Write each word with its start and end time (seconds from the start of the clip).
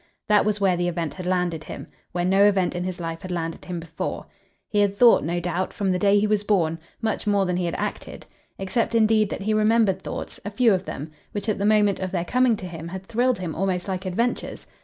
That 0.27 0.45
was 0.45 0.59
where 0.59 0.75
the 0.77 0.87
event 0.87 1.13
had 1.13 1.27
landed 1.27 1.65
him 1.65 1.85
where 2.11 2.25
no 2.25 2.45
event 2.45 2.73
in 2.73 2.83
his 2.85 2.99
life 2.99 3.21
had 3.21 3.29
landed 3.29 3.65
him 3.65 3.79
before. 3.79 4.25
He 4.67 4.79
had 4.79 4.97
thought, 4.97 5.23
no 5.23 5.39
doubt, 5.39 5.73
from 5.73 5.91
the 5.91 5.99
day 5.99 6.17
he 6.17 6.25
was 6.25 6.43
born, 6.43 6.79
much 7.03 7.27
more 7.27 7.45
than 7.45 7.55
he 7.57 7.65
had 7.65 7.75
acted; 7.75 8.25
except 8.57 8.95
indeed 8.95 9.29
that 9.29 9.43
he 9.43 9.53
remembered 9.53 10.01
thoughts 10.01 10.39
a 10.43 10.49
few 10.49 10.73
of 10.73 10.85
them 10.85 11.11
which 11.33 11.47
at 11.47 11.59
the 11.59 11.65
moment 11.67 11.99
of 11.99 12.09
their 12.09 12.25
coming 12.25 12.55
to 12.57 12.65
him 12.67 12.87
had 12.87 13.05
thrilled 13.05 13.37
him 13.37 13.53
almost 13.53 13.87
like 13.87 14.07
adventures. 14.07 14.65